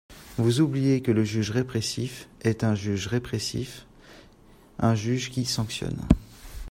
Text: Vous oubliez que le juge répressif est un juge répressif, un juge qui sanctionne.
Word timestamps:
Vous 0.39 0.61
oubliez 0.61 1.03
que 1.03 1.11
le 1.11 1.23
juge 1.23 1.51
répressif 1.51 2.27
est 2.41 2.63
un 2.63 2.73
juge 2.73 3.05
répressif, 3.05 3.85
un 4.79 4.95
juge 4.95 5.29
qui 5.29 5.45
sanctionne. 5.45 6.07